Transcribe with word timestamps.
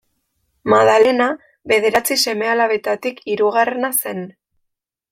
Madalena 0.73 1.27
bederatzi 1.73 2.19
seme-alabetatik 2.31 3.23
hirugarrena 3.31 3.97
zen. 4.03 4.29